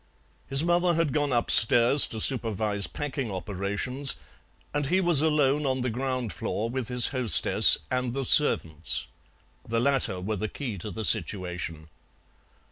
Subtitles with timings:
[0.49, 4.15] His mother had gone upstairs to supervise packing operations,
[4.73, 9.05] and he was alone on the ground floor with his hostess and the servants.
[9.63, 11.87] The latter were the key to the situation.